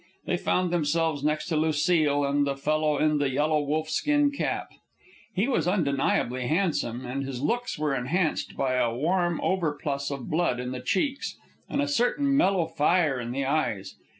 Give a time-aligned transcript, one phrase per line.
[0.25, 4.71] They found themselves next to Lucile and the fellow in the yellow wolf skin cap.
[5.31, 10.59] He was undeniably handsome, and his looks were enhanced by a warm overplus of blood
[10.59, 11.37] in the cheeks
[11.69, 13.93] and a certain mellow fire in the eyes.